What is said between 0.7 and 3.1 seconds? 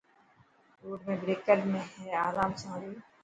روڊ ميڻ بريڪر هي آرام سان هل.